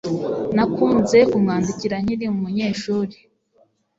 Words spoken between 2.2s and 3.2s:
umunyeshuri